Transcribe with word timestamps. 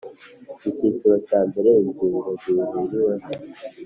Icyiciro 0.69 1.15
cya 1.27 1.39
mbere 1.49 1.69
Ingingo 1.85 2.29
zihuriweho 2.41 3.27